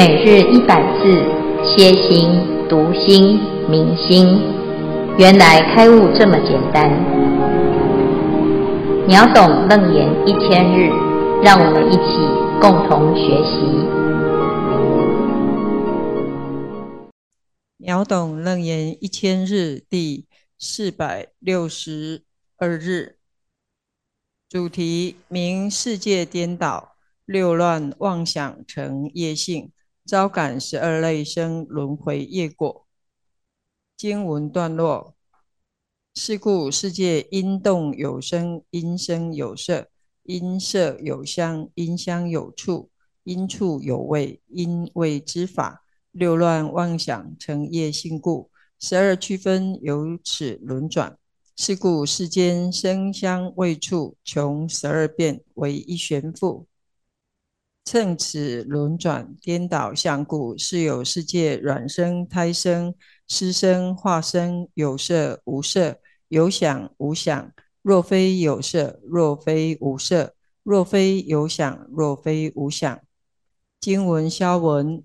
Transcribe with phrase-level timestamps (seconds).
[0.00, 1.12] 每日一百字，
[1.62, 2.30] 歇心、
[2.70, 4.40] 读心、明心，
[5.18, 6.90] 原来开悟这么简单。
[9.06, 10.88] 秒懂楞严一千日，
[11.44, 12.16] 让我们一起
[12.62, 13.60] 共同学习。
[17.76, 20.24] 秒懂楞严一千日第
[20.58, 22.22] 四百六十
[22.56, 23.16] 二日，
[24.48, 26.92] 主题：明世界颠倒，
[27.26, 29.70] 六乱妄想成业性。
[30.10, 32.84] 招感十二类生轮回业果。
[33.96, 35.14] 经文段落：
[36.16, 39.86] 是故世界因动有声，因声有色，
[40.24, 42.90] 因色有香，因香有触，
[43.22, 45.84] 因触有味，因味知法。
[46.10, 51.16] 六乱妄想成业性故，十二区分由此轮转。
[51.56, 56.64] 是故世间声香味触穷十二变，为一旋覆。
[57.84, 62.94] 乘此轮转颠倒相故，是有世界卵生、胎生、
[63.26, 67.52] 湿生、化生，有色无色，有想无想。
[67.82, 73.00] 若非有色，若非无色；若非有想，若非无想。
[73.80, 75.02] 经文消文：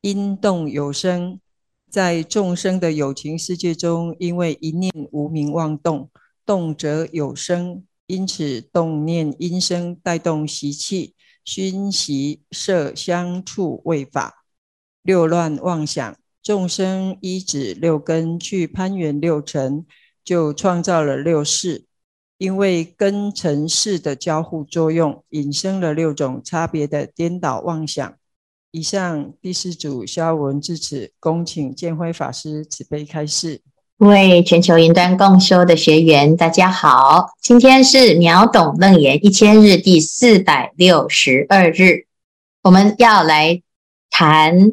[0.00, 1.40] 因动有声，
[1.88, 6.10] 在众生的有情世界中，因为一念无明妄动，
[6.44, 11.14] 动则有声，因此动念因声带动习气。
[11.46, 14.44] 熏习色香触味法，
[15.02, 19.86] 六乱妄想，众生依止六根去攀缘六尘，
[20.24, 21.86] 就创造了六世。
[22.38, 28.14] 因为根尘世的交互作用，引生了六种差别的颠倒妄想。
[28.72, 33.62] 以上第四组消文至此，恭请建辉法师慈悲开示。
[33.98, 37.30] 各位全球云端共修的学员，大家好！
[37.40, 42.04] 今天是秒懂楞严一千日第四百六十二日，
[42.62, 43.62] 我们要来
[44.10, 44.72] 谈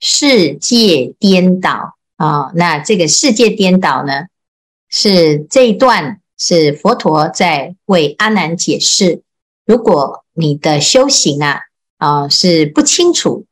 [0.00, 2.52] 世界颠倒啊、哦。
[2.54, 4.28] 那这个世界颠倒呢，
[4.88, 9.20] 是这一段是佛陀在为阿难解释。
[9.66, 11.60] 如果你的修行啊
[11.98, 13.44] 啊、是不清楚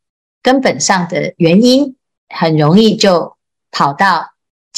[0.42, 1.94] 根本上的原因，
[2.30, 3.36] 很容易就
[3.70, 4.29] 跑到。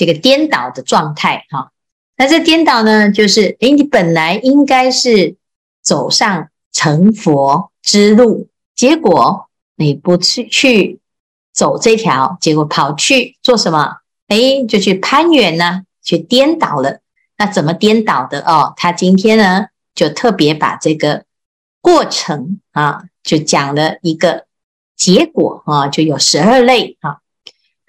[0.03, 1.71] 这个颠倒的状态，哈，
[2.17, 5.37] 那这颠倒呢，就是，诶，你本来应该是
[5.81, 9.47] 走上成佛之路，结果
[9.77, 10.99] 你不去去
[11.53, 13.99] 走这条，结果跑去做什么？
[14.27, 16.99] 诶，就去攀缘呢，去颠倒了。
[17.39, 18.41] 那怎么颠倒的？
[18.41, 21.27] 哦，他今天呢，就特别把这个
[21.81, 24.47] 过程啊，就讲了一个
[24.97, 27.19] 结果啊，就有十二类啊。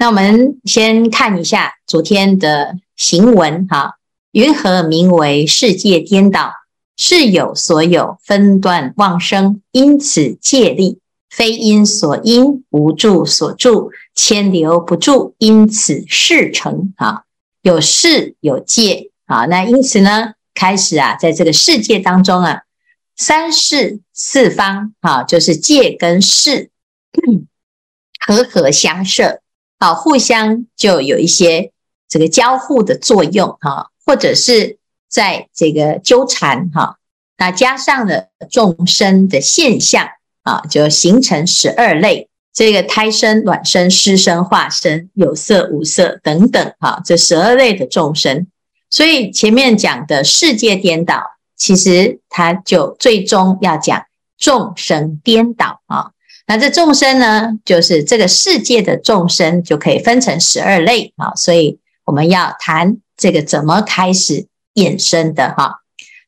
[0.04, 4.00] 那我们先看一下昨天的行文哈，
[4.34, 6.52] 云何名为世界颠倒？
[6.98, 11.00] 是有所有分段妄生，因此界力
[11.30, 17.24] 非因所因，无住所住，迁流不住，因此事成啊。
[17.62, 22.64] 有世有界啊，那因此呢，开始啊，在这个世界当中啊，
[23.16, 26.72] 三世四方啊，就是界跟世
[28.20, 29.40] 和合相摄。
[29.84, 31.74] 好，互相就有一些
[32.08, 34.78] 这个交互的作用哈，或者是
[35.10, 36.96] 在这个纠缠哈，
[37.38, 40.08] 那加上了众生的现象
[40.44, 48.48] 啊，就形成十二类，这个胎生、卵生、湿生、化生、有色无色等等哈，这十二类的众生。
[48.90, 51.22] 所以前面讲的世界颠倒，
[51.58, 54.06] 其实它就最终要讲
[54.38, 56.12] 众生颠倒啊。
[56.46, 61.34] 那这众生呢，就是这个世界的众生，就可以分成十二类啊。
[61.36, 65.80] 所以我们要谈这个怎么开始衍生的哈。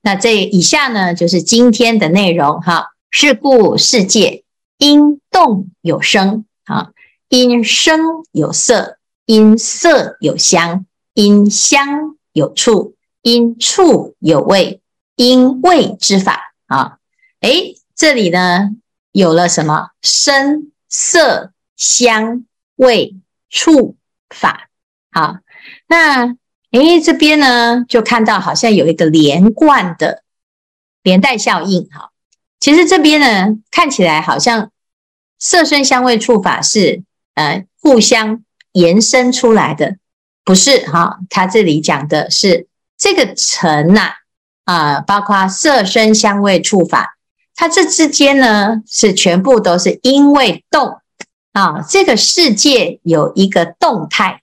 [0.02, 2.92] 那这以下呢，就是今天的内容哈。
[3.12, 4.44] 是故世界
[4.78, 6.90] 因动有声啊，
[7.30, 8.02] 因声
[8.34, 14.82] 有色，因色有香，因香有触，因触有味，
[15.16, 16.98] 因味之法啊。
[17.40, 18.72] 诶，这里呢。
[19.16, 22.44] 有了什么声色香
[22.76, 23.16] 味
[23.50, 23.96] 触
[24.30, 24.68] 法，
[25.10, 25.38] 好，
[25.88, 26.36] 那
[26.72, 30.24] 诶这边呢就看到好像有一个连贯的
[31.02, 32.12] 连带效应，哈，
[32.60, 34.70] 其实这边呢看起来好像
[35.40, 37.02] 色声香味触法是
[37.36, 39.96] 呃互相延伸出来的，
[40.44, 41.20] 不是哈？
[41.30, 42.68] 它这里讲的是
[42.98, 44.12] 这个尘呐
[44.66, 47.15] 啊，包括色声香味触法。
[47.56, 51.00] 它这之间呢，是全部都是因为动
[51.54, 54.42] 啊，这个世界有一个动态，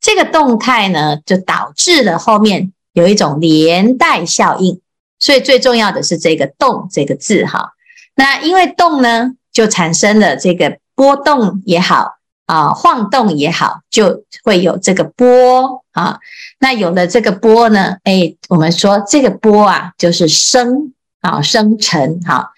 [0.00, 4.80] 这个动态呢，就导致了后面有一种连带效应。
[5.18, 7.74] 所以最重要的是这个“动”这个字哈。
[8.14, 12.14] 那因为动呢，就产生了这个波动也好
[12.46, 16.18] 啊，晃动也好，就会有这个波啊。
[16.58, 22.52] 那有了这个波呢，哎，我们说这个波啊，就是生啊，生成哈。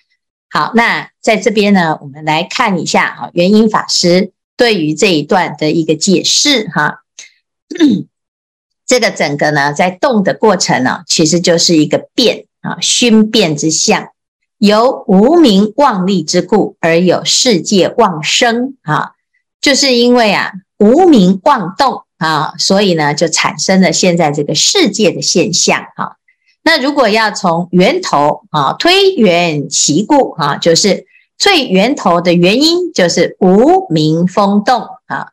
[0.50, 7.02] 好，那在这边呢，我们来看一下哈，圆瑛法师对于这一段的一个解释哈。
[8.86, 14.08] 这个整个呢，在动的过程呢，其实就是一个变啊，熏变之相，
[14.58, 19.12] 由无明妄立之故，而有世界妄生啊，
[19.62, 26.18] 就是因为啊，无明妄动啊，所以呢，就产生了现在这个世界的现象哈。
[26.62, 31.06] 那如果要从源头啊推源其故啊，就是
[31.36, 35.32] 最源头的原因就是无明风动啊，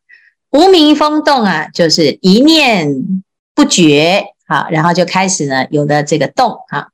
[0.52, 3.24] 无明风动啊，就是一念。
[3.56, 6.88] 不觉啊，然后就开始呢，有了这个动啊，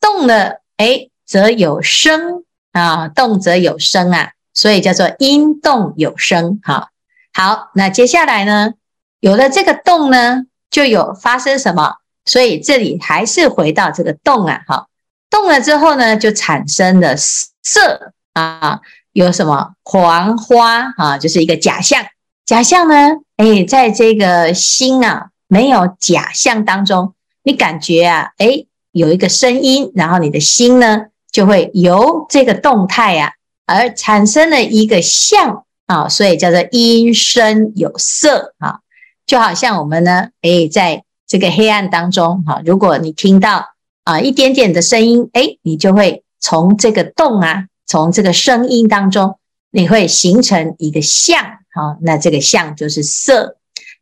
[0.00, 6.60] 动了，哎，则有生啊，动则有生啊，所以叫做因动有生。
[6.62, 6.90] 哈，
[7.32, 8.74] 好，那接下来呢，
[9.18, 11.96] 有了这个动呢，就有发生什么？
[12.24, 14.86] 所以这里还是回到这个动啊，哈，
[15.30, 18.80] 动了之后呢，就产生了色啊，
[19.12, 22.04] 有什么黄花啊，就是一个假象。
[22.44, 22.94] 假象呢，
[23.36, 25.30] 哎，在这个心啊。
[25.46, 33.32] 没有假象当中，你感觉啊，诶，有一个声音，然后你的心呢，就会由这个动态啊，
[33.66, 38.80] 而产生了一个相啊，所以叫做因声有色啊，
[39.26, 41.04] 就好像我们呢，诶，在
[41.34, 49.36] 这个黑暗当中哈，如果你听到啊一点点的声音，诶，你就会从这个洞啊，从这个声音当中，
[49.72, 51.42] 你会形成一个相，
[51.74, 53.56] 好，那这个像就是色。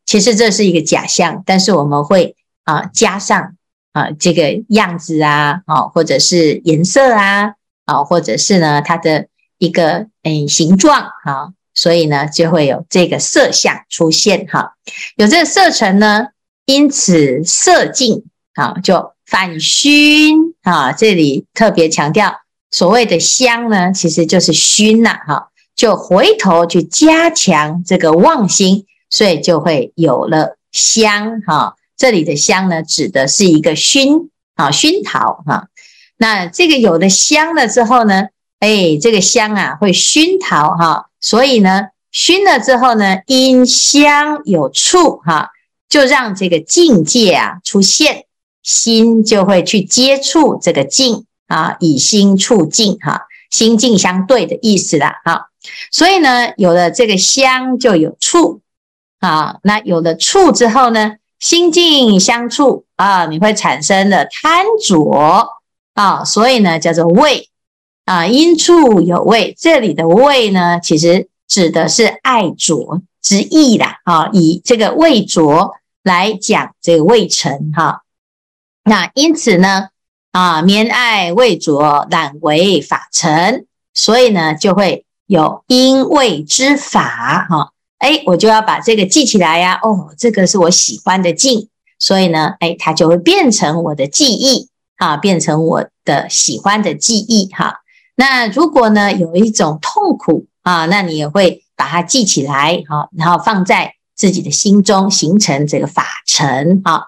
[0.05, 2.35] 其实这是一个假象，但是我们会
[2.65, 3.55] 啊加上
[3.93, 9.25] 啊这个样子啊，啊或者是颜色啊，啊或者是呢它的
[9.57, 14.75] 一个诶、哎、形状啊，所以呢就会有这个色相出现哈。
[15.15, 16.27] 有这个色尘呢，
[16.65, 18.23] 因此色境
[18.55, 20.91] 啊就反熏啊。
[20.91, 28.85] 这里特别强调，所谓的香呢，其实就是熏呐哈，就回头去加强这个妄心。
[29.09, 35.67] 所以就会有了香哈，这里的香呢，指的是一个熏啊，熏陶哈。
[36.17, 38.23] 那这个有了香了之后呢，
[38.57, 45.51] 哎，这个香啊会熏陶哈，所以呢，熏了之后呢，因香有触哈，
[45.93, 48.25] 就让这个境界啊出现，
[48.63, 55.49] 心就会去接触这个境啊，以心触境哈，心境相对的意思啦哈。
[55.91, 58.61] 所以呢，有了这个香就有触。
[59.19, 65.47] 啊，那有了触之后呢，心境相触啊，你会产生了贪着
[65.93, 67.49] 啊，所以呢叫做畏
[68.05, 75.71] 啊，因触有畏，这里的畏呢，其实指的是爱着之意啦啊，以这个畏着
[76.03, 78.03] 来讲这个未成哈，
[78.83, 79.87] 那因此呢
[80.31, 87.71] 啊，绵爱畏着，懒为法成，所以呢就会有因畏之法哈。
[87.99, 97.79] 哎，我就要把这个记起来呀、哦，这个是我喜欢的境，所以呢，哎，它就会变成我的记忆啊，变成我的喜欢的记忆哈。
[98.15, 107.03] 那如果呢，有一种痛苦啊，那你也会把它记起来哈，然后放在自己的心中，形成这个法尘啊。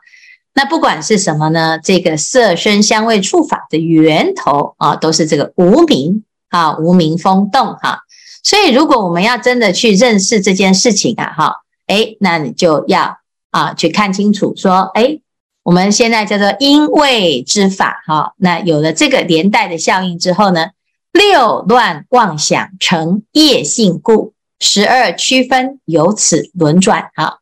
[0.54, 8.00] 那不管是什么呢，这个色声香味触法的源头啊，都是这个无明啊，无明风动哈。
[8.42, 11.56] 所以，如果我们要真的去认识这件事情啊，哈，
[11.88, 13.18] 诶，那你就要
[13.50, 15.22] 啊去看清楚，说，诶，
[15.64, 20.68] 我们现在叫做因位之法，哈，那有了这个连带的效应之后呢，
[21.12, 27.40] 六乱妄想成业性故，十二区分由此轮转，哈，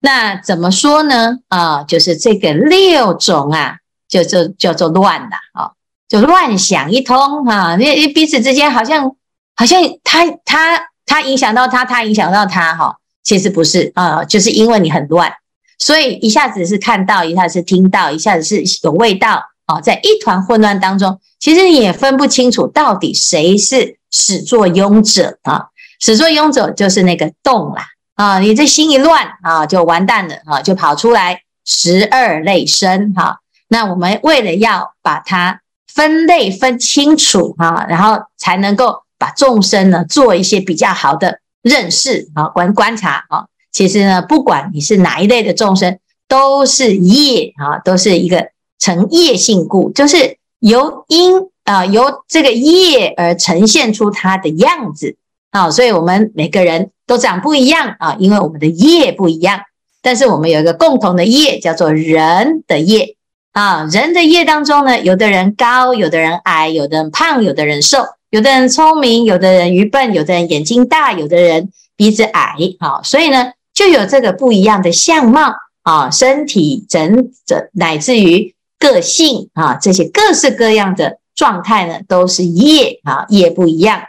[0.00, 1.38] 那怎么说呢？
[1.48, 3.76] 啊，就是这个六种啊，
[4.08, 5.72] 就就叫做乱了，啊，
[6.08, 9.14] 就乱想一通，哈，你彼此之间好像。
[9.60, 15.32] 好像他他他影响到他，他影响到他，哈，其实不是啊，就是因为你很乱，
[15.80, 25.66] 所以一下子是看到，一下子是听到，一下子是有味道啊，在一团混乱当中，其实你也分不清楚到底谁是始作俑者啊，
[25.98, 27.86] 始作俑者就是那个动啦。
[28.14, 33.38] 啊，你这心一乱啊，就完蛋了啊，就跑出来十二类生哈，
[33.68, 39.02] 那我们为了要把它分类分清楚哈，然后才能够。
[39.20, 55.16] 把众生呢做一些比较好的认识啊，观观察啊，其实呢，不管你是哪一类的众生，都是业啊，都是一个成业性故，就是由因啊，由这个业而呈现出它的样子。
[55.58, 59.58] 啊，所以我们每个人都长不一样啊，因为我们的业不一样。
[60.00, 63.16] 但是我们有一个共同的业，叫做人的业
[63.52, 63.88] 啊。
[63.90, 72.54] 人的业当中呢，有的人高，有的人矮，有的人胖，有的人瘦，有的人聪明，有的人愚笨，有的人眼睛大，有的人鼻子矮。
[72.78, 84.00] 啊，所以呢，就有这个不一样的相貌啊，身体整整乃至于个性啊，这些各式各样的状态呢，都是业啊，业不一样。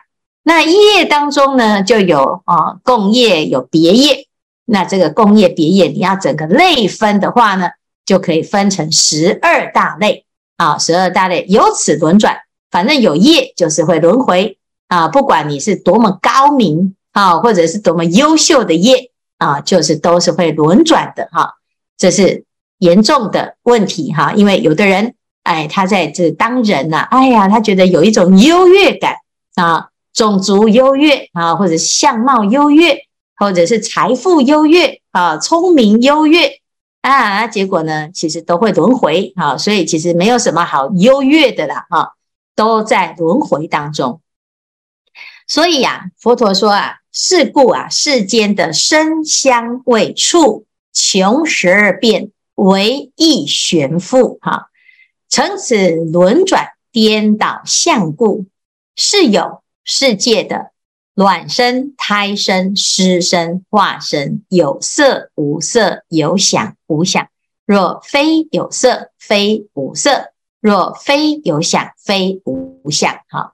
[0.43, 4.27] 那业当中呢，就有啊共业，有别业。
[4.65, 7.69] 那这个共业别业，你要整个类分的话呢，
[8.05, 10.25] 就可以分成十二大类。
[10.57, 12.35] 啊，十二大类由此轮转，
[12.69, 14.57] 反正有业就是会轮回。
[14.87, 21.53] 啊，不管你是多么高明啊，或者是多么优秀的业啊，就是都是会轮转的哈，
[21.97, 22.43] 这是
[22.79, 29.17] 严重的问题哈，因为有的人哎，他在这当人呐，哎呀，他觉得有一种优越感。
[29.55, 32.97] 啊，种族优越啊，或者相貌优越。
[33.41, 36.59] 或者是财富优越啊，聪明优越
[36.99, 42.09] 啊，结果呢，其实都会轮回啊，所以其实没有什么好优越的啦，啊，
[42.53, 44.19] 都在轮回当中。
[45.47, 54.67] 所以呀，佛陀说啊，是故啊，世间的身香味触穷十二变，唯一悬复哈，
[55.29, 58.47] 成此轮转颠倒相故，
[58.97, 60.71] 是有世界的。
[61.15, 67.27] 卵生、胎生、湿生、化生，有色无色，有想无想。
[67.65, 70.31] 若非有色，非无色；
[70.61, 73.13] 若非有想，非无想。
[73.27, 73.51] 好，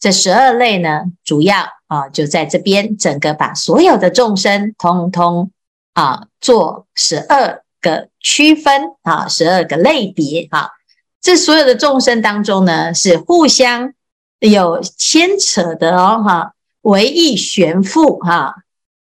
[0.00, 5.52] 这十二类呢，主要啊，就在这边，整个把所有的众生通通
[5.92, 10.70] 啊，做十二个区分啊，十二个类别啊。
[11.20, 13.94] 这所有的众生当中呢，是互相
[14.40, 16.50] 有牵扯的哦，哈。
[16.84, 18.56] 唯一悬复哈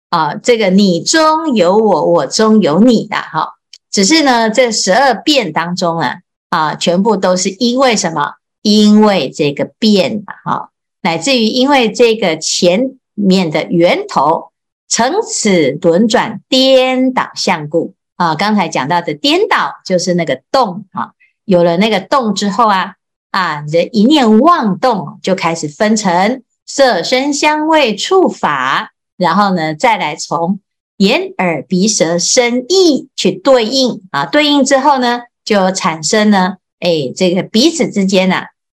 [0.07, 3.55] 啊，这个你中有我，我中有你的哈，
[3.91, 8.35] 只是呢，这十二变当中啊啊，全部都是因为什么？
[8.61, 10.69] 因为这个变哈，
[11.01, 14.51] 乃至于因为这个前面的源头，
[14.87, 18.35] 成此轮转颠倒相故啊。
[18.35, 21.11] 刚才讲到的颠倒就是那个动啊，
[21.43, 22.95] 有了那个动之后啊
[23.35, 26.41] 啊，你的一念妄动就开始分成。
[26.67, 30.59] 色声香味触法，然后呢，再来从
[30.97, 38.37] 眼耳鼻舌身意去对应啊，对应之后呢，就产生呢，哎，这个彼此之间呢，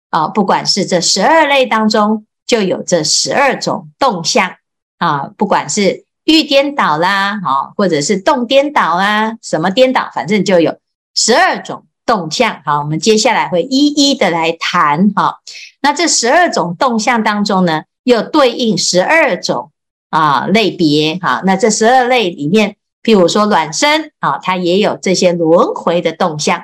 [0.09, 4.55] 啊，不管是这十二类当中，就有这十二种动向
[4.97, 10.77] 啊，不管是欲颠倒啦，啊，或者是动颠倒啊，什么颠倒，反正就有
[11.15, 12.59] 十二种动向。
[12.65, 15.37] 好，我们接下来会一一的来谈哈。
[15.81, 19.71] 那这十二种动向当中呢，又对应十二种
[20.09, 21.43] 啊类别哈。
[21.45, 26.63] 那这十二类里面，譬如说卵生啊，它也有这些轮回的动向。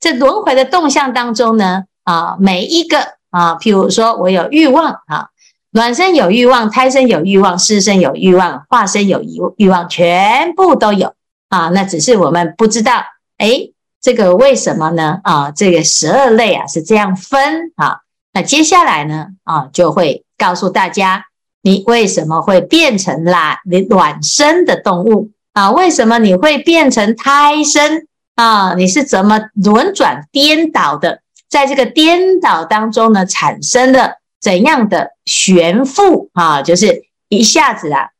[0.00, 2.98] 这轮回的动向当中呢，啊，每一个
[3.30, 5.28] 啊，譬如说我有欲望啊，
[5.72, 11.14] 卵生有欲望，胎生有欲望，湿生有欲望，化生有欲欲望，全部都有
[11.48, 11.68] 啊。
[11.70, 13.02] 那只是我们不知道，
[13.38, 15.20] 诶，这个为什么呢？
[15.24, 18.00] 啊，这个十二类啊是这样分啊。
[18.32, 19.28] 那接下来呢？
[19.44, 21.24] 啊，就会告诉大家，
[21.62, 25.70] 你为什么会变成啦你卵生的动物啊？
[25.72, 28.74] 为什么你会变成胎生啊？
[28.74, 31.22] 你是怎么轮转颠倒的？
[31.48, 36.62] 在这个颠倒当中呢，产生了怎样的悬复啊？
[36.62, 38.10] 就是一下子啊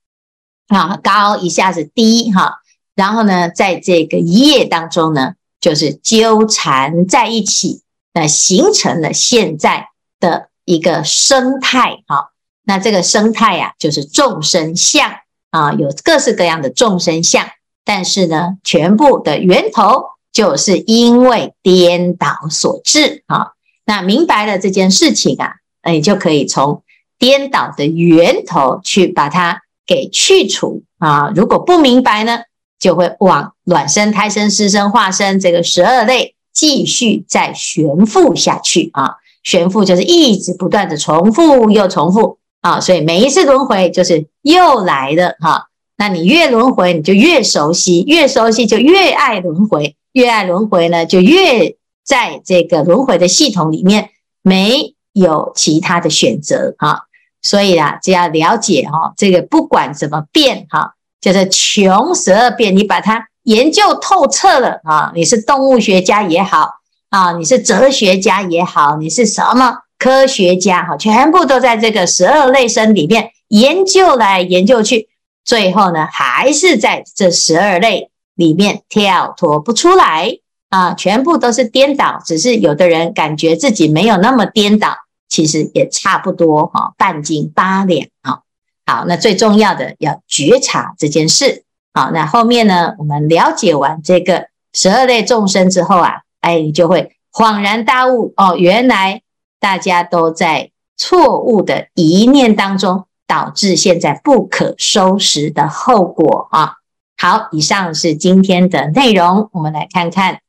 [0.69, 2.57] 啊高，一下子低哈、
[2.95, 7.83] 然后呢，在这个业当中呢，就是纠缠在一起，
[8.15, 9.89] 那形成了现在。
[10.21, 12.31] 的一个生态，哈，
[12.65, 15.13] 那这个生态呀，就是众生相
[15.53, 17.47] 啊，有各式各样的众生相，
[17.85, 23.53] 但是呢，全部的源头就是因为颠倒所致啊。
[23.85, 25.53] 那明白了这件事情啊，
[25.85, 26.83] 那你就可以从
[27.17, 31.31] 颠倒的源头去把它给去除啊。
[31.33, 32.41] 如果不明白呢，
[32.79, 39.17] 就会往卵生、胎生、湿生、化生这个十二类继续再悬复下去啊。
[39.43, 45.69] 悬复就是一直不断的重复又重复啊，所以每一次轮回就是又来了哈。
[45.97, 54.11] 那你越轮回，你就越熟悉，越熟悉就越爱轮回，越爱轮回呢，就越在这个轮回的系统里面
[54.43, 57.07] 没有其他的选择哈。
[57.41, 66.79] 所以啊，只要了解哈，这个不管怎么变哈，就是穷十二变，你把它研究透彻了啊，你是动物学家也好。
[67.11, 75.09] 啊，你是哲学家也好，你是什么科学家哈，全部都在这个十二类生里面研究来研究去，
[75.43, 80.37] 最后呢，还是在这十二类里面跳脱不出来
[80.69, 84.95] 啊，全部都是颠倒，只是有的人感觉自己没有那么颠倒，
[85.31, 88.41] 其实也差不多哈，半斤八两啊。
[88.89, 91.65] 好，那最重要的要觉察这件事。
[91.93, 99.21] 好，那后面呢，我们了解完这个十二类众生之后啊，哎，你就会恍然大悟哦，原来
[99.61, 103.05] 大家都在错误的一念当中。
[103.29, 106.77] 导致现在不可收拾的后果啊！
[107.19, 110.41] 好，以上是今天的内容，我们来看看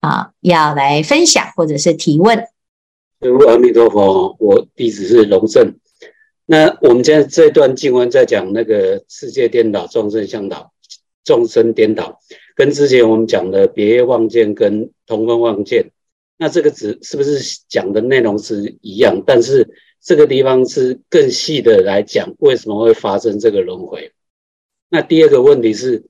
[0.00, 2.44] 啊，要来分享或者是提问。
[3.46, 5.76] 阿弥陀佛，我弟子是龙胜。
[6.44, 10.72] 那我们现在这段经文在讲那个世界颠倒，众生向导，
[11.24, 12.18] 众生颠倒，
[12.56, 15.90] 跟之前我们讲的别业妄见跟同分妄见，
[16.36, 19.22] 那这个只是不是讲的内容是一样？
[19.24, 19.68] 但是
[20.00, 24.12] 这个地方是更细的来讲，为什么会发生这个轮回？
[24.90, 26.04] 那第二个问题是，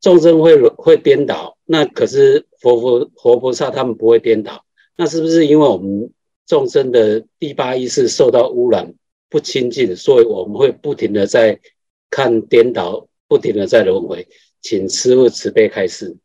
[0.00, 4.64] 众生会会颠倒，那可是佛佛佛菩萨他们不会颠倒，
[4.96, 6.10] 那是不是因为我们
[6.46, 8.94] 众生的第八意识受到污染
[9.30, 11.58] 不清净，所以我们会不停的在
[12.10, 14.28] 看颠倒，不停的在轮回？
[14.60, 16.18] 请师父慈悲开示。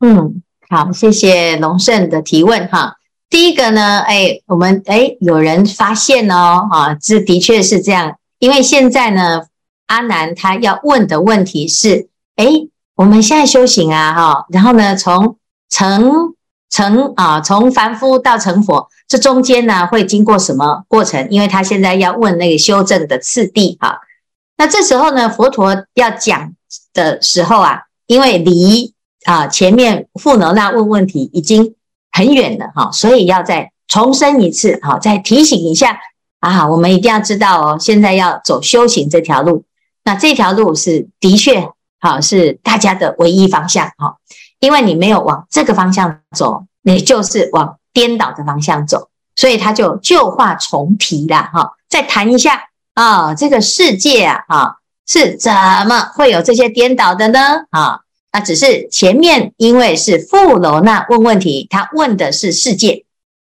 [0.00, 2.96] 嗯，好，谢谢龙胜的提问哈。
[3.28, 8.16] 第一个呢，哎，我们哎有人发现哦，啊，这的确是这样。
[8.38, 9.42] 因为现在呢，
[9.86, 12.46] 阿南他要问的问题是，哎，
[12.94, 15.36] 我们现在修行啊，哈，然后呢，从
[15.68, 16.34] 成
[16.72, 21.28] 成啊，从凡夫到成佛，这中间呢会经过什么过程？
[21.30, 24.00] 因为他现在要问那个修正的次第哈。
[24.56, 26.52] 那这时候呢，佛陀要讲
[26.92, 28.92] 的时候啊，因为离
[29.26, 31.76] 啊前面富能那问问题已经。
[32.14, 35.98] 很远了哈，所以要再重申一次哈，再提醒一下
[36.40, 39.64] 啊，我们一定要知道哦，现在要走修行这条路，
[40.04, 41.70] 那这条路是的确
[42.00, 44.16] 好，是大家的唯一方向哈，
[44.60, 55.52] 因为你没有往这个方向走，你就是往颠倒的方向走，所以他就旧话重提了哈，再谈一下啊，这个世界啊啊是怎
[55.86, 57.40] 么会有这些颠倒的呢
[57.70, 58.00] 啊？
[58.32, 63.04] 那只是前面，因为是富楼那问问题，他问的是世界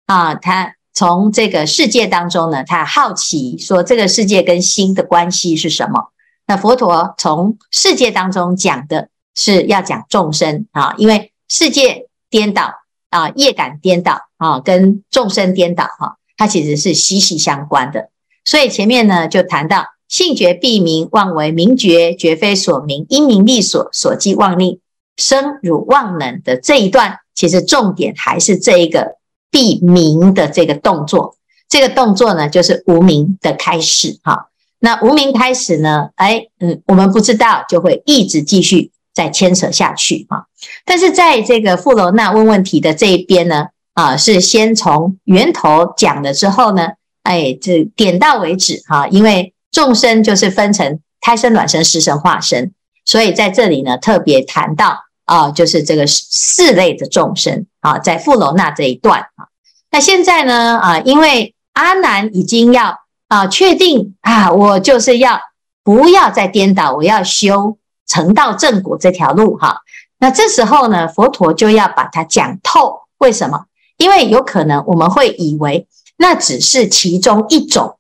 [0.06, 6.12] 啊，他从这个世界当中呢，他好奇说这个世界跟心的关系是什么？
[6.48, 12.74] 那佛陀从世界当中讲的是要讲众生啊，因为世界颠倒
[13.10, 18.10] 啊，业感颠倒啊，跟众生颠倒哈，它其实是息息相关的。
[18.46, 19.86] 所以前面呢就谈到。
[20.10, 24.80] 性觉必明，妄为明觉，觉非所明，因名利所，所即妄令，
[25.18, 29.18] 生汝妄能的这一段，其实重点还是这一个
[29.52, 31.36] 必明的这个动作。
[31.70, 34.20] 这个动作呢，就是无明的开始。
[34.24, 34.48] 哈，
[34.80, 40.26] 那无明开始呢，哎，嗯，我们不知道，就会一直继续再牵扯下去。
[40.30, 40.46] 啊，
[40.86, 46.90] 但是在这个富楼那问问题的这一边呢，啊，是先从源头讲了之后呢，
[47.24, 48.82] 哎，这点到为止。
[48.88, 49.54] 哈，因为。
[49.72, 52.72] 众生就是分成胎生、卵生、湿生、化生，
[53.06, 59.46] 所以在这里呢，特别谈到啊，就是这个四类的众生啊，在富楼那这一段啊。
[59.92, 65.40] 那现在呢啊，因为阿难已经要啊确定啊，我就是要
[65.84, 67.78] 不要再颠倒，我要修
[68.10, 69.78] 成道正果这条路哈。
[70.18, 73.04] 那这时候呢，佛陀就要把它讲透。
[73.20, 73.68] 为什么？
[73.96, 77.96] 因为有可能我们会以为那只是其中一种。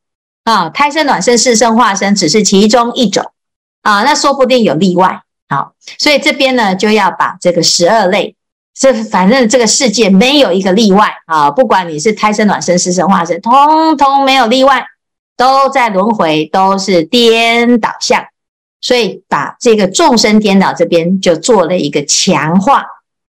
[0.45, 3.23] 啊，胎生、卵生、湿生、化生，只是其中一种
[3.83, 5.21] 啊，那说不定有例外。
[5.47, 8.35] 好，所以这边呢，就要把这个十二类，
[8.73, 14.83] 这反正这个世界没有一个例外啊，不管你是胎生、卵生、湿生、化生，通通没有例外，
[15.37, 18.25] 都在轮回，都是颠倒相。
[18.81, 22.85] 所以把这个众生颠倒这边就做了一个强化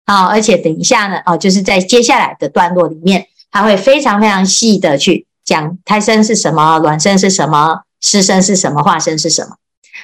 [0.04, 5.26] 啊，而且等一下呢，啊，就是在接下来的段落里面，它会非常非常细的去。
[5.44, 9.56] 讲胎生是什么，卵生是什么，湿生是什么，化生是什么？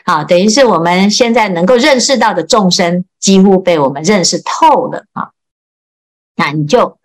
[0.04, 5.30] 好，等于是我们现在能够认识到的众生，几乎被我们认识透了啊。
[6.34, 6.98] 那你就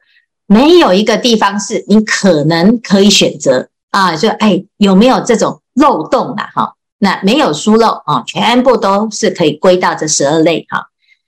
[0.47, 6.49] 没有一个地方是你可能可以选择啊，就哎有没有这种漏洞啊？
[6.55, 10.87] 哈，那没有疏漏啊，全部都是可以归到这十二类哈。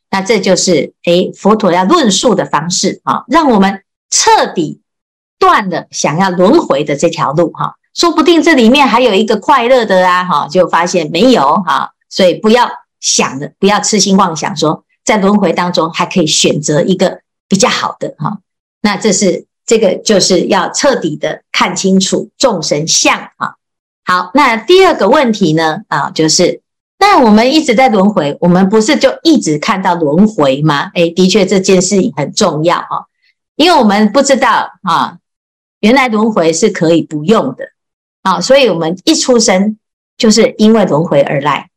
[0.10, 4.82] 那这就是哎佛陀要论述的方式啊，让我们彻底。
[5.38, 18.40] 断了想要轮回的这条路哈，说不定这里面还有一个快乐的啊哈，就发现没有哈，所以不要想的，不要痴心妄想说在轮回当中还可以选择一个比较好的哈。
[18.82, 23.58] 那这是这个就是要彻底的看清楚众生相哈。
[24.08, 25.82] 好，那第二个问题呢？
[25.88, 26.62] 啊，就是
[27.00, 30.92] 那我们一直在轮回，我们不是就一直看到轮回吗？
[30.94, 33.08] 哎，的确这件事情很重要哈，
[33.56, 35.18] 因为我们不知道啊，
[35.80, 37.66] 原来轮回是可以不用的
[38.22, 39.78] 啊，所以我们一出生
[40.20, 41.72] 就是因为轮回而来，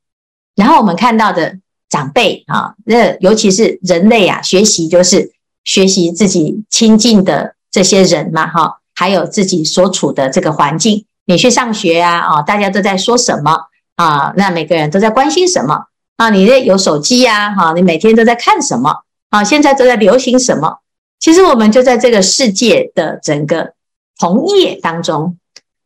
[0.54, 5.32] 然后我们看到的长辈啊，那尤其是人类啊，学习就是
[5.64, 11.06] 学习自己亲近的这些人嘛，哈，还有自己所处的这个环境。
[11.28, 14.32] 你去上学啊，啊，大家都在说什么啊？
[14.34, 15.84] 那每个人都在关心什么
[16.16, 16.30] 啊？
[16.30, 19.44] 你这有手机呀，哈，你每天都在看什么啊？
[19.44, 20.78] 现在都在流行什么？
[21.20, 23.74] 其实我们就在这个世界的整个
[24.18, 25.36] 同业当中，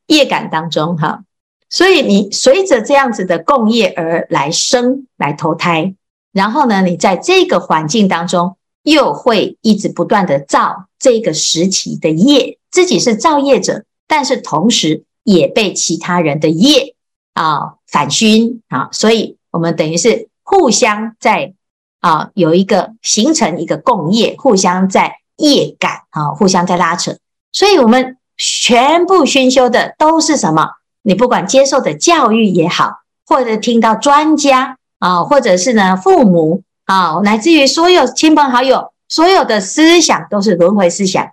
[0.07, 1.25] 业感当中哈。
[1.69, 5.93] 所以你随着这样子的共业而来生来投胎，
[6.33, 15.03] 然后呢，你在这个环境当中又会一直不断的造这个时期的业，自己是造业者，但是同时。
[15.25, 16.95] 也被其他人的业
[17.35, 21.55] 啊反熏啊，所以我们等于是互相在
[22.01, 27.17] 啊有一个形成一个共业，互相在业感啊，互相在拉扯。
[27.53, 30.71] 所以我们全部熏修的都是什么？
[31.03, 41.31] 你不管接受的教育也好，或者听到专家啊，或者是呢父母啊，乃至于所有亲朋好友，所有的思想都是轮回思想。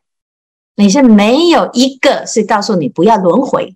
[0.79, 3.75] 你是没有一个是告诉你不要轮回。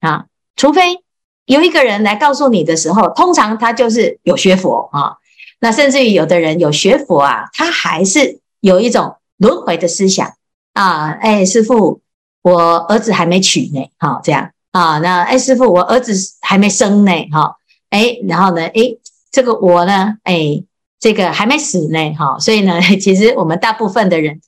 [0.00, 0.26] 啊，
[0.56, 0.98] 除非
[1.46, 5.18] 有一个人来告诉你的时候，通常他就是有学佛啊。
[5.60, 10.34] 那甚至于有的人有学佛啊，他还是有一种轮回的思想
[10.72, 11.12] 啊。
[11.12, 12.00] 哎，师傅，
[12.42, 14.98] 我儿子还没娶呢，好这样啊。
[14.98, 17.54] 那哎，师傅，我儿子还没生呢，哈。
[17.90, 18.96] 哎，然后呢，哎，
[19.30, 20.60] 这个我呢，哎，
[20.98, 22.36] 这个还没死呢，哈。
[22.40, 24.40] 所以呢， 其实我们大部分的人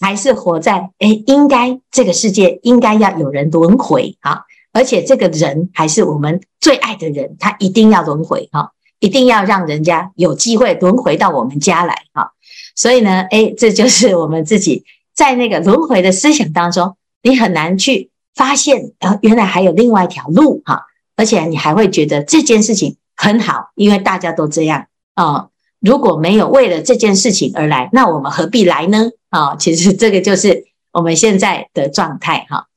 [0.00, 4.42] 还是活在哎，应该这个世界应该要有人轮回啊。
[4.72, 12.32] 而且这个人还是我们最爱的人，他一定要轮回哈，一定要让人家有机会轮回到我们家来哈。
[12.76, 20.86] 所以呢，诶，这就是我们自己在那个轮回的思想当中，你很难去发现，啊，原来还有另外一条路哈。
[21.16, 25.48] 而且你还会觉得这件事情很好，因为大家都这样啊。
[25.80, 29.10] 如果没有为了这件事情而来，那我们何必来呢？
[29.30, 32.68] 啊，其实这个就是我们现在的状态哈。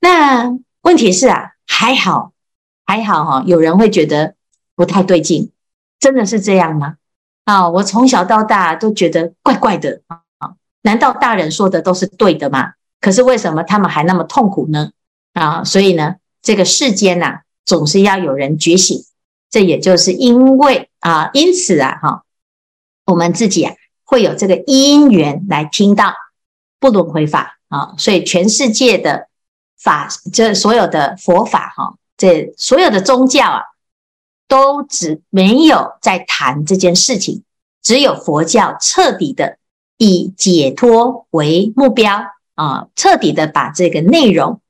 [0.00, 0.58] 那。
[0.84, 2.32] 问题是啊，还好，
[2.84, 3.42] 还好哈。
[3.46, 4.34] 有人会觉得
[4.76, 5.50] 不太对劲，
[5.98, 6.96] 真的是这样吗？
[7.46, 10.20] 啊，我从小到大都觉得怪怪的啊。
[10.82, 12.72] 难道大人说的都是对的吗？
[13.00, 14.90] 可是为什么他们还那么痛苦呢？
[15.32, 19.06] 啊，所以呢，这个世间呐，总是要有人觉醒。
[19.50, 22.23] 这也就是因为啊，因此啊，哈，
[23.06, 26.14] 我们自己啊，会有这个因缘来听到
[26.78, 29.28] 不轮回法啊，所以全世界的。
[29.76, 33.60] 法，这所有的佛法哈，这所有的宗教啊，
[34.48, 37.42] 都只没有在谈这件事情，
[37.82, 39.58] 只有佛教彻底的
[39.98, 42.18] 以解脱为目标
[42.54, 44.62] 啊，彻底的把这个内容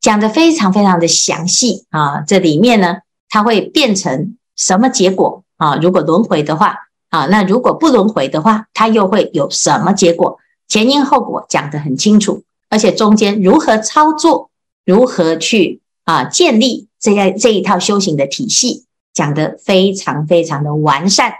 [0.00, 5.76] 讲得非常非常的详细啊，这里面呢，它会变成什么结果啊？
[5.76, 6.78] 如果轮回的话
[7.14, 10.36] 啊，那如果不轮回的话，它又会有什么结果？
[10.66, 14.50] 前因后果讲得很清楚，而且中间如何操作？
[14.84, 21.34] 如何去啊建立这样这一套修行的体系，讲得非常非常的完善，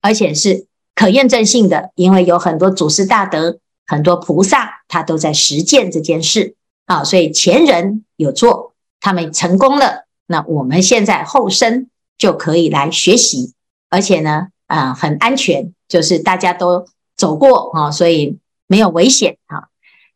[0.00, 6.54] 而且是可验证性的，因为有很多祖师大德、很多菩萨，他都在实践这件事
[6.86, 13.52] 啊，所以前人有做，他们成功了，那我们现在后生就可以来学习，
[13.90, 19.64] 而且呢，啊很安全，就是大家都走过啊，所以没有危险啊。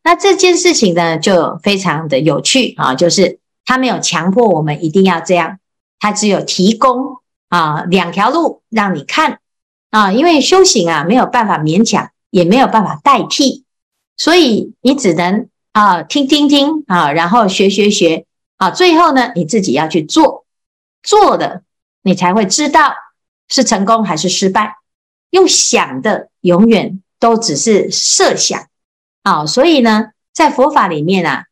[0.03, 5.59] 那这件事情呢，就非常的有趣啊，就是他没有强迫我们一定要这样，
[5.99, 9.41] 他只有提供啊两条路让你看
[9.91, 13.65] 啊，因为修行啊没有办法勉强，也没有办法代替，
[14.17, 18.27] 所以你只能啊听听听啊，然后学学学
[18.59, 20.45] 啊，最后呢你自己要去做，
[21.03, 21.63] 做的
[22.03, 22.93] 你才会知道
[23.49, 24.77] 是成功还是失败，
[25.31, 28.67] 用想的永远都只是设想。
[29.23, 31.47] 啊，所以呢，在佛法里面啊，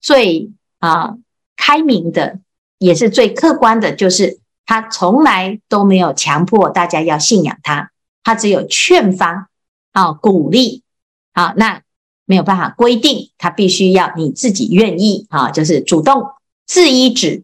[0.00, 1.16] 最啊
[1.56, 2.38] 开明的，
[2.78, 7.90] 也是最客观的，就是他从来都没有强迫大家要信仰他，
[8.22, 9.48] 他只有劝发
[9.90, 10.84] 啊鼓励
[11.32, 11.82] 啊，那
[12.24, 16.30] 没有办法规定他必须要你自己愿意啊，就是主动
[16.66, 17.42] 自依止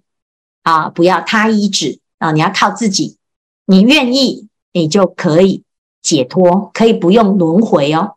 [0.63, 3.18] 啊，不要他依止啊，你要靠自己，
[3.71, 5.63] 你愿意，你就可以
[6.01, 8.15] 解脱，可以不用轮回哦。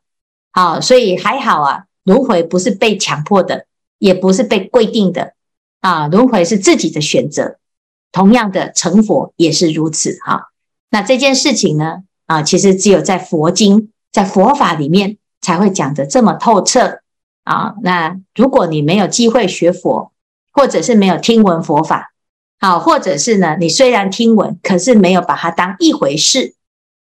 [0.54, 1.84] 好，所以还好啊。
[2.06, 3.66] 轮回不是被强迫的，
[4.00, 5.34] 也不是被规定的，
[5.82, 7.58] 啊，轮回是自己的选择。
[8.14, 10.52] 同样的成佛也是如此哈。
[10.90, 17.02] 那这件事情呢，啊，其实只有在佛经、在佛法里面才会讲得这么透彻
[17.44, 17.76] 啊。
[17.84, 20.14] 那如果你没有机会学佛，
[20.54, 22.11] 或者是没有听闻佛法，
[22.62, 26.54] 啊，或者是呢，你虽然听闻，可是没有把它当一回事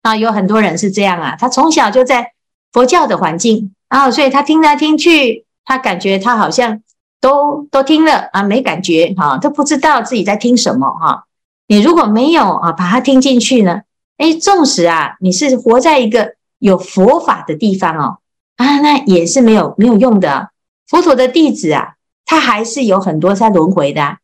[0.04, 0.15] 啊。
[0.15, 2.34] 有很多人是这样啊，他从小就在
[2.72, 6.84] 佛教的环境啊，所以他听来听去，他感觉他好像
[7.20, 11.24] 都都听了啊，没感觉哈，都不知道自己在听什么哈。
[11.68, 13.82] 你如果没有啊，把它听进去呢，
[14.18, 18.20] 哎，纵使啊，你是活在一个有佛法的地方哦，
[18.58, 20.52] 啊，那也是没有没有用的。
[20.88, 21.94] 佛陀的弟子啊。
[22.28, 24.18] 他还是有很多在轮回的，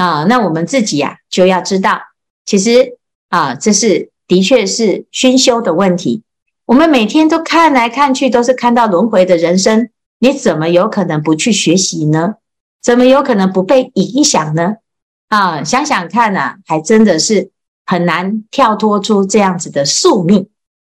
[0.00, 2.00] 啊，那我们自己呀就要知道，
[2.46, 2.96] 其实
[3.28, 6.22] 啊，这是的确是熏修的问题。
[6.64, 12.36] 我们每天都看来看去，都是看到轮回的人生，你怎么有可能不去学习呢？
[12.82, 14.76] 怎么有可能不被影响呢？
[15.28, 17.50] 啊，想想看呐，还真的是
[17.84, 20.48] 很难跳脱出这样子的宿命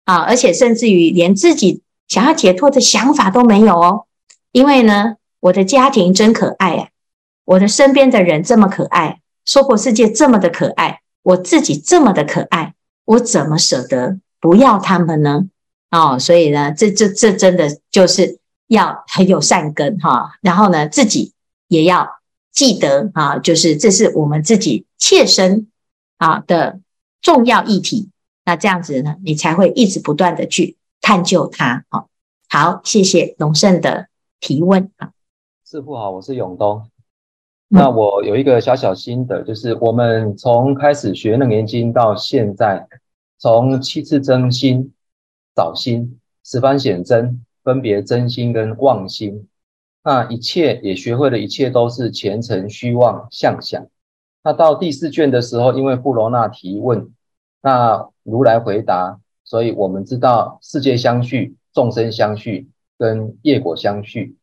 [0.05, 4.05] 啊，而且甚至于连自己想要解脱的想法都没有哦，
[4.51, 5.17] 因为呢。
[5.41, 6.87] 我的家庭真可爱啊！
[7.45, 12.73] 我的身边的人这么可爱，娑婆世界这么的可爱，我自己这么的可爱，
[13.05, 15.47] 我怎么舍得不要他们呢？
[15.91, 20.37] 哦，所以呢，这这这真的就是要很有善根哈。
[20.41, 21.33] 然后呢，自己
[21.67, 22.09] 也要
[22.51, 25.67] 记得啊，就是这是我们自己切身
[26.17, 26.79] 啊的
[27.21, 28.09] 重要议题。
[28.43, 31.85] 那这样子呢，你才会一直不断的去探究它。
[31.89, 32.09] 好，
[32.49, 34.07] 好，谢谢龙胜的
[34.39, 35.11] 提问啊。
[35.63, 36.89] 师傅好，我是永东。
[37.67, 42.87] 那我有一个小小心得，就是我们从开始学楞严经到现在，
[43.37, 44.93] 从七次真心、
[45.55, 49.47] 早心、十方显真、分别真心跟妄心，
[50.03, 53.85] 那一切也学会了一切都是前尘虚妄相想。
[54.43, 57.09] 那到第四卷的时候，因为布罗那提问，
[57.63, 64.35] 那如来回答，所以我们知道世界相续、众生相续跟业果相续。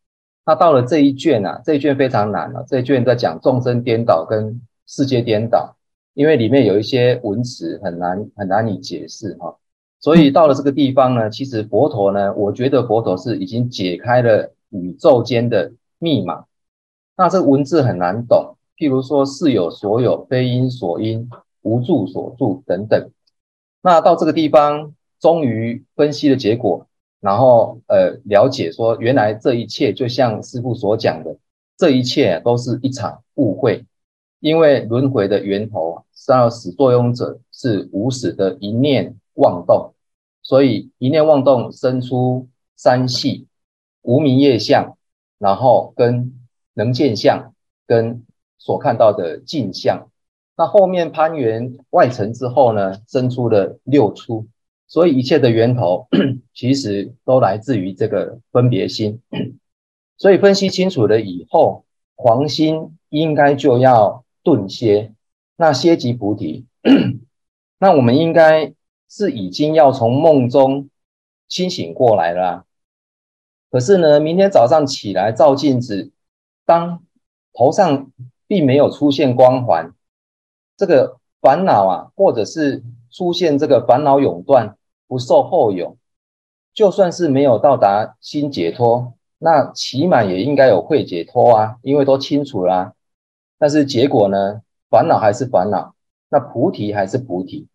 [0.44, 2.64] 那到了这一卷啊，这一卷非常难啊。
[2.66, 5.76] 这一卷在讲众生颠倒跟世界颠倒，
[6.14, 9.56] 因为里面有一些文词很难很难以解释哈。
[10.00, 16.44] 所以到了这个地方呢，其实佛陀呢，我觉得佛陀是已经解开了宇宙间的密码。
[17.16, 23.10] 那这个文字很难懂，譬如说是有所有，非因所因，无住所住等等。
[23.80, 26.88] 那到这个地方，终于分析的结果。
[27.22, 31.36] 然后，呃，了解说，原来这一切就像师父所讲的，
[31.76, 33.84] 这一切都是一场误会，
[34.40, 39.94] 因为轮回的源头啊，是要始作俑者是无始的一念妄动，
[40.42, 43.46] 所以一念妄动生出三系，
[44.02, 44.98] 无明业相，
[45.38, 46.34] 然后跟
[46.74, 47.54] 能见相，
[47.86, 48.24] 跟
[48.58, 50.08] 所看到的镜像，
[50.56, 54.48] 那后面攀缘外层之后呢，生出了六出。
[54.92, 56.06] 所以一切的源头，
[56.52, 59.22] 其实都来自于这个分别心。
[60.18, 65.14] 所以分析清楚了以后，狂心应该就要顿歇，
[65.56, 66.66] 那歇即菩提。
[67.80, 68.74] 那我们应该
[69.08, 70.90] 是已经要从梦中
[71.48, 72.66] 清醒过来了。
[73.70, 76.12] 可是呢，明天早上起来照镜子，
[76.66, 77.02] 当
[77.54, 78.12] 头上
[78.46, 79.94] 并没有出现光环，
[80.76, 84.76] 这个烦恼啊，或者是出现这个烦恼永断。
[85.12, 85.98] 不受后有，
[86.72, 92.94] 就算是没有到达心解脱，那起码也应该有慧解脱啊，因为都清楚啦、
[93.58, 95.94] 但是结果呢，烦恼还是烦恼，
[96.30, 97.68] 那菩提还是菩提。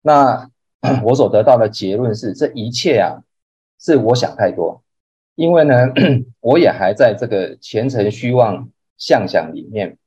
[0.00, 0.48] 那
[1.04, 3.22] 我所得到的结论是，这一切啊，
[3.78, 4.82] 是我想太多。
[5.34, 5.74] 因为呢，
[6.40, 9.98] 我也还在这个前尘虚妄相想里面，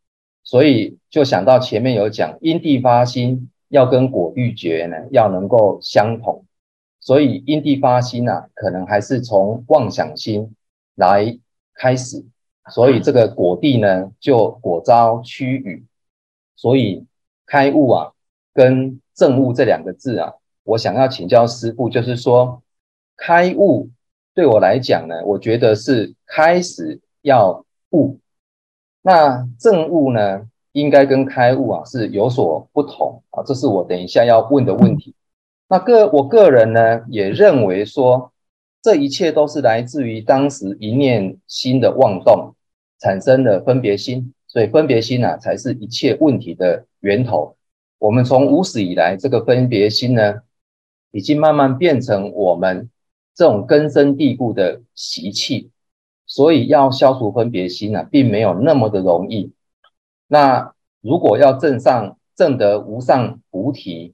[0.44, 6.46] 所以就想到前面有讲因地发心，要跟果欲觉呢，要能够相同。
[7.08, 10.54] 所以因地发心啊，可能还是从妄想心
[10.96, 11.40] 来
[11.74, 12.26] 开始，
[12.70, 15.86] 所以这个果地呢，就果遭趋雨。
[16.58, 17.06] 所以
[17.46, 18.12] 开悟啊，
[18.54, 20.34] 跟证悟这两个字啊，
[20.66, 22.62] 我想要请教师父，就是说
[23.16, 23.90] 开悟
[24.34, 28.20] 对我来讲呢，我觉得是开始要悟，
[29.02, 35.16] 那证悟呢，应该跟开悟啊是有所不同啊，这是我等一下要问的问题。
[35.70, 38.32] 那个我个人呢，也认为说，
[38.82, 42.56] 这一切都是来自于当时一念心的妄动，
[43.00, 47.58] 产生了分别心，所以分别心啊，才是一切问题的源头。
[48.00, 50.42] 我们从无始以来，这个分别心呢，
[51.12, 52.90] 已经慢慢变成我们
[53.36, 55.72] 这种根深蒂固的习气，
[56.26, 59.52] 所以要消除分别心啊，并没有那么的容易。
[60.28, 64.14] 那如果要证上证得无上菩提，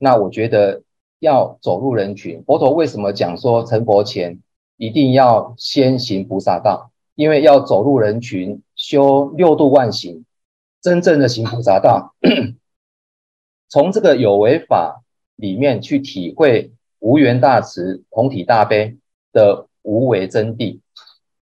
[0.00, 0.82] 那我觉得
[1.20, 2.42] 要走入人群。
[2.44, 4.40] 佛陀为什么讲说成佛前
[4.76, 6.90] 一定要先行菩萨道？
[7.14, 10.24] 因为要走入人群，修六度万行，
[10.80, 12.14] 真正的行菩萨道，
[13.68, 15.02] 从这个有为法
[15.36, 18.96] 里面去体会无缘大慈、同体大悲
[19.32, 20.80] 的无为真谛。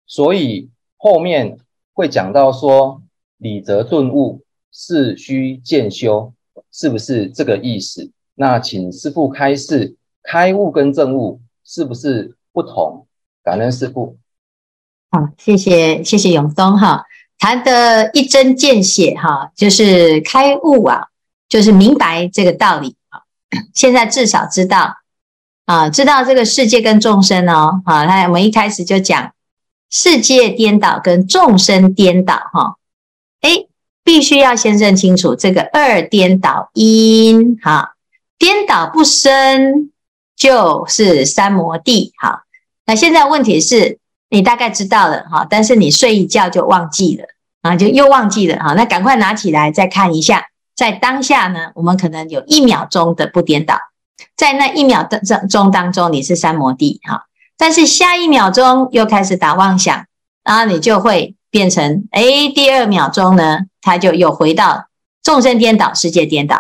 [0.07, 1.59] 所以后面
[1.93, 3.03] 会讲到说。
[3.41, 6.35] 理则顿悟，是须渐修，
[6.73, 8.11] 是不是这个意思？
[8.40, 13.05] 那请师父开示，开悟跟证悟是不是不同？
[13.42, 14.16] 感恩师父。
[15.11, 17.05] 好，谢谢谢谢永东哈，
[17.38, 21.09] 谈的一针见血哈，就是开悟啊，
[21.48, 23.22] 就是明白这个道理啊。
[23.74, 24.94] 现在至少知道
[25.64, 29.33] 啊，知道这个世界跟众生哦，好，那我们一开始就讲
[29.90, 32.77] 世界颠倒跟众生颠倒哈。
[33.40, 33.66] 哎，
[34.05, 37.94] 必须要先认清楚这个二颠倒因，哈，
[38.38, 39.90] 颠倒不生
[40.37, 42.44] 就是三摩地，哈。
[42.87, 43.98] 那现在问题是
[44.31, 47.24] 你大概知道了，哈，但是你睡一觉就忘记了，
[47.62, 48.74] 啊，就又忘记了，哈。
[48.74, 53.79] 那赶快拿起来再看一下，在当下呢，我们可能有一秒钟的不颠倒，
[54.37, 57.24] 在那一秒的钟当中你是三摩地，哈，
[57.57, 60.07] 但是下一秒钟又开始打妄想，
[60.44, 61.35] 然后你就会。
[61.51, 62.22] 变成哎，
[62.55, 64.88] 第二秒钟呢，它就又回到
[65.22, 66.59] 众生颠倒，世界颠倒。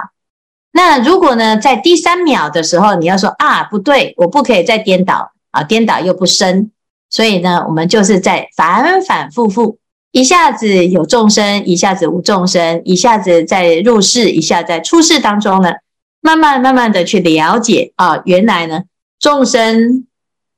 [0.72, 6.70] 那如果呢，在第三秒的时候，你要说啊，不对，我不可以再颠倒啊，颠倒又不生。
[7.10, 9.78] 所以呢，我们就是在反反复复，
[10.12, 15.72] 一下子有众生，一下子无众生，一下子在入世，一下在出世当中呢，
[16.20, 18.82] 慢慢慢慢的去了解啊，原来呢，
[19.18, 20.06] 众生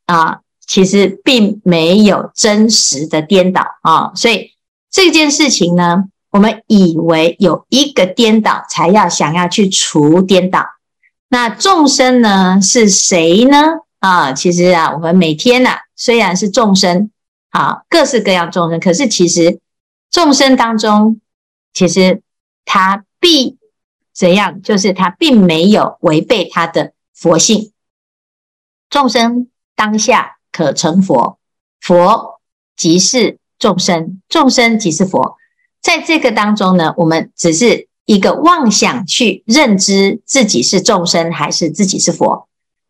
[0.07, 0.40] 啊。
[0.66, 4.53] 其实并没有真实的颠倒啊，所以
[4.88, 10.64] 这件事情呢，我们以为有一个颠倒，才要想要去除颠倒。
[11.29, 13.59] 那众生呢，是谁呢？
[13.99, 17.11] 啊，其实啊，我们每天呐，虽然是众生
[17.51, 19.61] 啊，各式各样众生，可是其实
[20.11, 21.21] 众生当中，
[21.73, 22.23] 其实
[22.64, 23.59] 他必
[24.14, 24.61] 怎样？
[24.62, 27.73] 就是他并没有违背他的佛性。
[28.88, 30.37] 众生当下。
[30.53, 31.38] 可成佛，
[31.81, 32.40] 佛
[32.77, 35.37] 即是众生，众生即是佛。
[35.83, 42.49] 在这个当中呢，我们只是一个妄想去认知自己是众生还是自己是佛，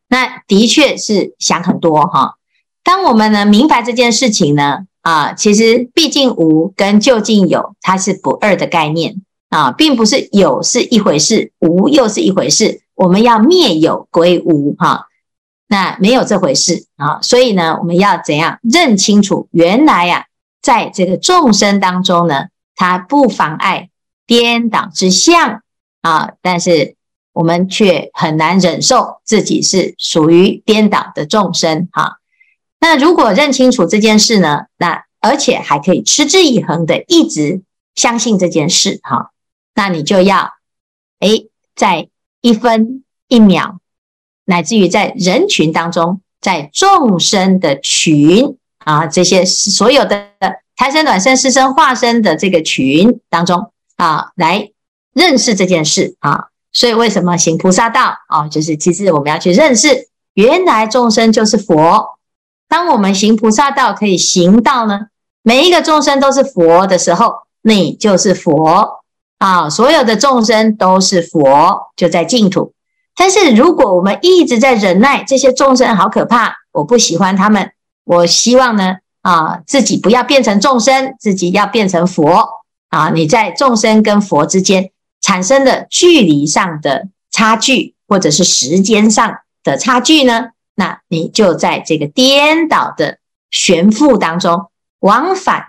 [0.09, 2.35] 那的确是想很多哈。
[2.83, 12.83] 当我们呢明白这件事情呢，啊，其实毕竟无跟究竟有，它是不二的概念啊，并不是有是一回事，无又是一回事。
[12.95, 15.07] 我们要灭有归无哈。
[15.69, 19.49] 那没有这回事啊，所以呢，我们要怎样认清楚？
[19.53, 20.25] 原来呀、啊，
[20.61, 22.47] 在这个众生当中呢，
[22.81, 23.91] 它不妨碍
[24.27, 25.61] 颠倒之相
[26.01, 26.97] 啊，但是
[27.35, 32.21] 我们却很难忍受自己是属于颠倒的众生哈。
[32.79, 37.61] 那如果认清楚这件事呢，那而且还可以持之以恒的一直
[37.97, 39.33] 相信这件事哈，
[39.75, 40.55] 那你就要
[41.19, 42.09] 诶，在
[42.41, 43.79] 一分一秒。
[44.47, 50.31] 乃至于在人群当中，在众生的群啊，这些所有的
[50.81, 54.71] 胎生、卵生、湿生、化生的这个群当中啊，来
[55.13, 56.47] 认识这件事啊。
[56.73, 58.49] 所以为什么行菩萨道啊？
[58.49, 62.19] 就是其实我们要去认识，原来众生就是佛。
[62.67, 65.01] 当我们行菩萨道可以行到呢，
[65.43, 69.03] 每一个众生都是佛的时候，你就是佛
[69.37, 69.69] 啊。
[69.69, 72.73] 所有的众生都是佛，就在净土。
[73.15, 77.73] 但是如果我们一直在忍耐，这些众生好可怕，我不喜欢他们。
[78.05, 82.49] 我希望呢，啊，自己不要变成众生，自己要变成佛
[82.89, 83.11] 啊！
[83.11, 90.49] 你在众生跟佛之间产生的距离上的差距，或者是时间上的差距呢？
[90.75, 93.19] 那你就在这个颠倒的
[93.51, 95.67] 悬浮当中往返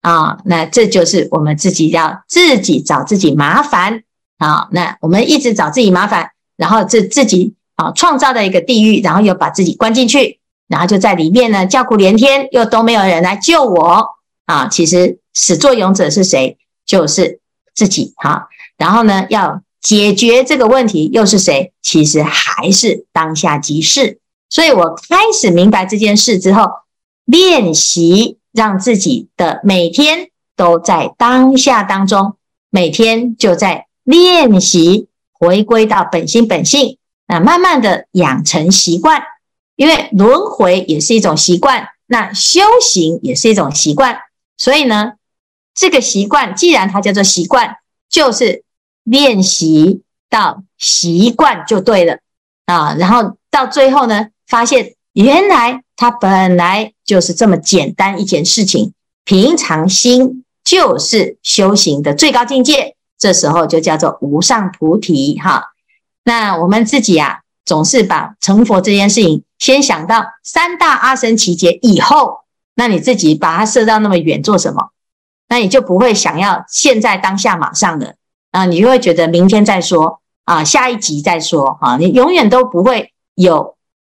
[0.00, 0.38] 啊！
[0.44, 4.02] 那这就是我们自己要自己找自己麻烦
[4.38, 4.68] 啊！
[4.72, 6.30] 那我们一直找自己麻烦。
[6.56, 10.38] 然后自自己啊创造的一个地狱，然后又把自己关进去，
[10.68, 14.06] 然后就在里面呢叫苦连天，又都没有人来救我
[14.46, 14.68] 啊！
[14.68, 16.56] 其实始作俑者是谁？
[16.86, 17.40] 就是
[17.74, 18.48] 自己哈。
[18.76, 21.72] 然后呢，要解决这个问题又是谁？
[21.82, 24.18] 其实还是当下即是。
[24.48, 26.70] 所以我开始明白这件事之后，
[27.24, 32.36] 练习让自己的每天都在当下当中，
[32.70, 35.08] 每天就在练习。
[35.36, 36.96] 回归到本心本性，
[37.26, 39.20] 那慢慢的养成习惯，
[39.76, 44.18] 因为轮回也是一种习惯，那修行也是一种习惯，
[44.56, 45.14] 所以呢，
[45.74, 47.76] 这个习惯，既然它叫做习惯，
[48.08, 48.62] 就是
[49.02, 52.18] 练习到习惯就对了
[52.66, 52.94] 啊。
[52.98, 58.92] 然后到最后呢，发现原来它本来就是这么简单一件事情，
[59.24, 62.96] 平常心就是修行的最高境界。
[63.16, 65.72] 这时候就叫做无上菩提哈。
[66.24, 72.40] 那我们自己啊，总是把成佛这件事情先想到三大阿僧只劫以后，
[72.74, 74.90] 那你自己把它设到那么远做什么？
[75.48, 78.16] 那你就不会想要现在当下马上的
[78.50, 83.74] 啊，你就会觉得明天再说啊，下一集再说哈，你永远都不会有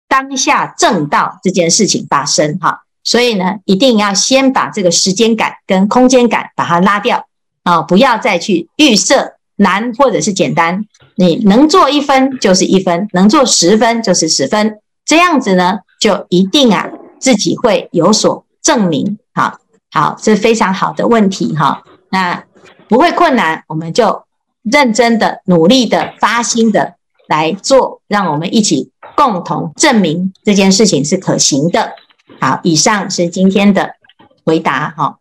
[0.09, 2.84] 当下正道这件事情发生哈。
[3.03, 7.26] 所以呢，一定要先把这个时间感跟空间感把它拉掉
[7.64, 10.86] 啊，不要再去预设难或者是简单，
[11.16, 16.88] 你能做一分就是一分，能做十分就是十分，这样子呢，就一定啊
[17.18, 19.59] 自己会有所证明哈。
[19.90, 21.82] 好，这是非常好的问题哈。
[22.11, 22.44] 那
[22.88, 24.24] 不会困难，我们就
[24.62, 26.94] 认真的、努力的、发心的
[27.28, 31.92] 来做，让我们一起共同证明这件事情是可行的。
[32.40, 33.94] 好，以上是今天的
[34.44, 35.18] 回答哈。